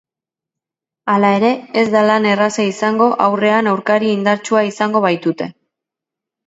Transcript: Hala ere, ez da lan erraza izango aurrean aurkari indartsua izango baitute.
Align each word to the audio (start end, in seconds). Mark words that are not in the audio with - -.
Hala 1.13 1.29
ere, 1.41 1.51
ez 1.83 1.85
da 1.97 2.03
lan 2.13 2.27
erraza 2.31 2.67
izango 2.71 3.11
aurrean 3.29 3.73
aurkari 3.75 4.13
indartsua 4.17 4.67
izango 4.75 5.05
baitute. 5.09 5.55